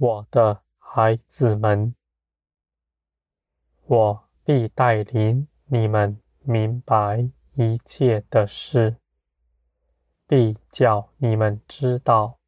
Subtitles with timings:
[0.00, 1.92] 我的孩子们，
[3.86, 8.94] 我必带领你们明白一切的事，
[10.28, 12.38] 必叫你们知道，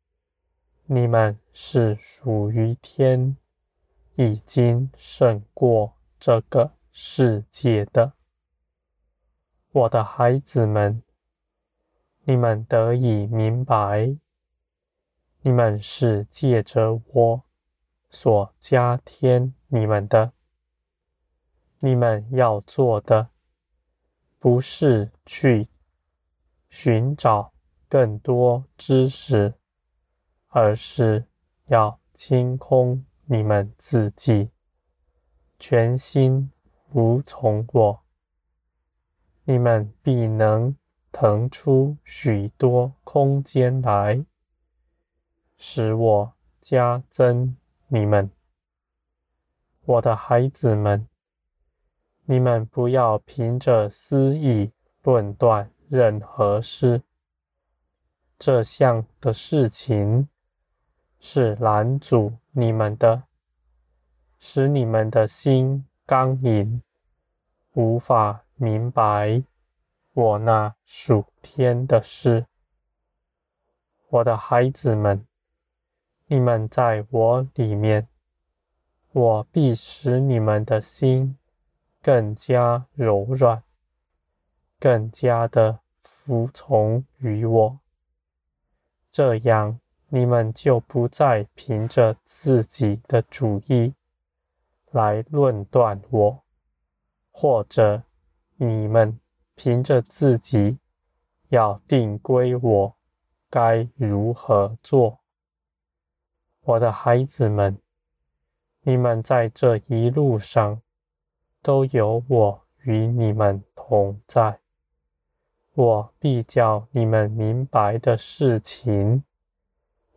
[0.87, 3.37] 你们是属于天，
[4.15, 8.13] 已经胜过这个世界的。
[9.73, 11.03] 我的孩子们，
[12.23, 14.17] 你们得以明白。
[15.43, 17.43] 你们是借着我
[18.11, 20.33] 所加添你们的。
[21.79, 23.31] 你们要做的，
[24.39, 25.69] 不是去
[26.69, 27.53] 寻找
[27.89, 29.55] 更多知识，
[30.49, 31.25] 而是
[31.67, 34.51] 要清空你们自己，
[35.59, 36.51] 全心
[36.93, 38.03] 服从我。
[39.45, 40.77] 你们必能
[41.11, 44.23] 腾出许多空间来。
[45.63, 47.55] 使我加增
[47.89, 48.31] 你们，
[49.85, 51.07] 我的孩子们，
[52.25, 54.73] 你们不要凭着私意
[55.03, 57.03] 论断任何事。
[58.39, 60.31] 这项的事情
[61.21, 63.25] 是拦阻你们的，
[64.39, 66.83] 使你们的心刚硬，
[67.75, 69.43] 无法明白
[70.15, 72.47] 我那属天的事。
[74.09, 75.27] 我的孩子们。
[76.33, 78.07] 你们在我里面，
[79.11, 81.37] 我必使你们的心
[82.01, 83.65] 更加柔软，
[84.79, 87.81] 更加的服从于我。
[89.11, 93.93] 这样，你们就不再凭着自己的主意
[94.93, 96.45] 来论断我，
[97.33, 98.05] 或者
[98.55, 99.19] 你们
[99.57, 100.79] 凭着自己
[101.49, 102.95] 要定规我
[103.51, 105.20] 该如何做。
[106.71, 107.77] 我的孩子们，
[108.83, 110.81] 你们在这一路上
[111.63, 114.61] 都有我与你们同在。
[115.75, 119.25] 我必叫你们明白的事情，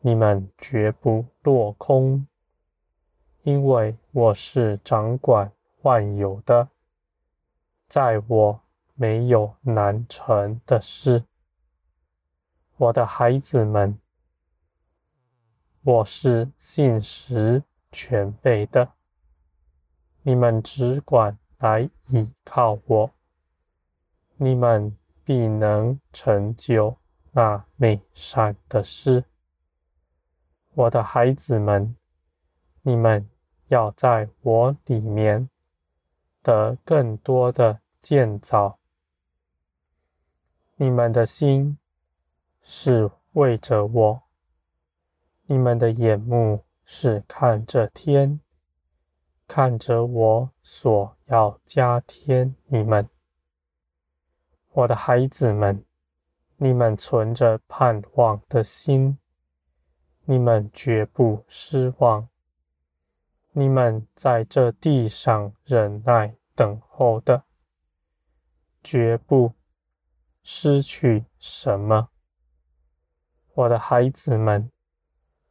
[0.01, 2.27] 你们绝不落空，
[3.41, 6.69] 因为我是掌管万有的，
[7.87, 8.61] 在我
[8.93, 11.23] 没有难成的事。
[12.77, 13.97] 我的孩子们。
[15.85, 17.61] 我是信实
[17.91, 18.93] 全备的，
[20.21, 23.11] 你们只管来倚靠我，
[24.37, 26.95] 你们必能成就
[27.33, 29.25] 那美善的事。
[30.73, 31.97] 我的孩子们，
[32.83, 33.29] 你们
[33.67, 35.49] 要在我里面
[36.41, 38.79] 得更多的建造，
[40.77, 41.77] 你们的心
[42.61, 44.22] 是为着我。
[45.45, 48.39] 你们的眼目是看着天，
[49.45, 53.09] 看着我所要加添你们，
[54.71, 55.83] 我的孩子们，
[56.55, 59.17] 你们存着盼望的心，
[60.23, 62.29] 你们绝不失望。
[63.51, 67.43] 你们在这地上忍耐等候的，
[68.81, 69.53] 绝不
[70.41, 72.07] 失去什么，
[73.53, 74.72] 我的孩子们。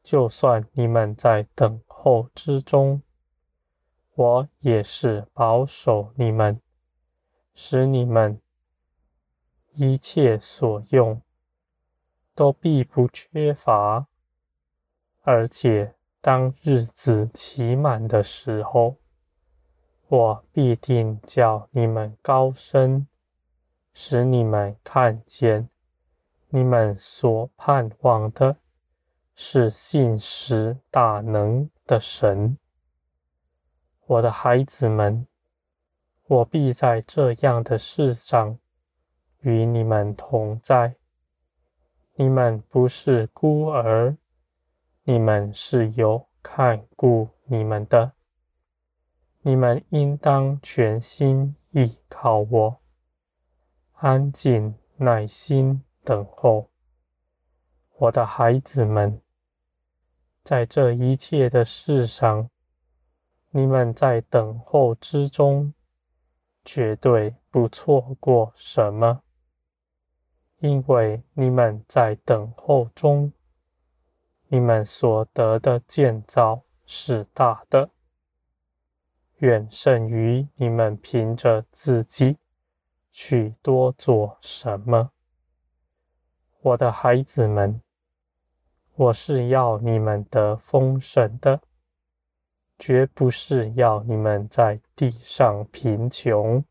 [0.03, 3.03] 就算你们在等候之中，
[4.15, 6.61] 我也是保守你们，
[7.55, 8.41] 使你们
[9.75, 11.23] 一切所用
[12.35, 14.07] 都必不缺乏，
[15.23, 18.97] 而且当日子期满的时候，
[20.09, 23.07] 我必定叫你们高升，
[23.95, 25.69] 使你们看见
[26.49, 28.57] 你们所盼望的。
[29.45, 32.57] 是信实大能的神，
[34.07, 35.27] 我的孩子们，
[36.29, 38.57] 我必在这样的世上
[39.41, 40.95] 与你们同在。
[42.15, 44.17] 你们不是孤儿，
[45.03, 48.13] 你们是有看顾你们的。
[49.41, 52.81] 你们应当全心依靠我，
[53.95, 56.71] 安静耐心等候。
[57.99, 59.21] 我的孩子们，
[60.45, 62.51] 在这一切的事上，
[63.51, 65.73] 你们在等候之中，
[66.65, 69.23] 绝对不错过什么，
[70.59, 73.33] 因为你们在等候中，
[74.49, 77.91] 你们所得的建造是大的，
[79.39, 82.37] 远胜于你们凭着自己
[83.13, 85.13] 去多做什么。
[86.63, 87.81] 我的孩子们。
[88.95, 91.61] 我是要你们得丰盛的，
[92.79, 96.63] 绝不是要你们在地上贫穷。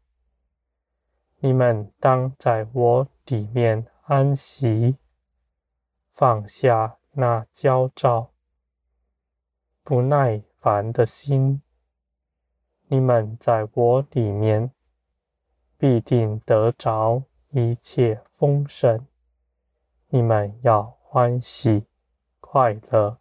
[1.39, 4.97] 你们当在我里面安息，
[6.13, 8.31] 放下那焦躁、
[9.83, 11.63] 不耐烦的心。
[12.85, 14.71] 你们在我里面
[15.77, 19.07] 必定得着一切丰盛。
[20.09, 21.87] 你们要欢喜
[22.51, 23.17] 快乐，